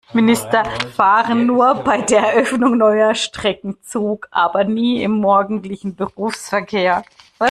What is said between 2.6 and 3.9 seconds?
neuer Strecken